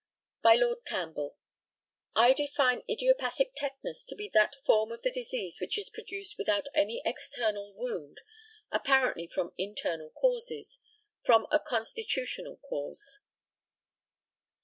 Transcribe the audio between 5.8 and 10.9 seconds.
produced without any external wound, apparently from internal causes